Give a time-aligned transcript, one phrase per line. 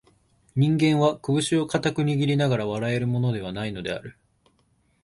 [0.55, 4.17] 人間は、こぶしを固く握りながら笑えるものでは無いのである